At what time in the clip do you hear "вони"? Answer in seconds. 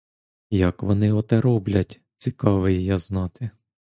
0.83-1.11